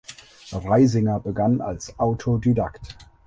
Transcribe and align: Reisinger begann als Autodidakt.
Reisinger 0.51 1.19
begann 1.19 1.61
als 1.61 1.99
Autodidakt. 1.99 2.97